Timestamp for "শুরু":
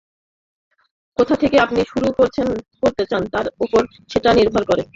1.91-2.07